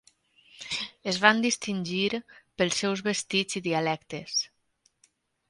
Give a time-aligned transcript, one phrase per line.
[1.11, 2.21] Es van distingir
[2.63, 4.41] pels seus vestits i dialectes.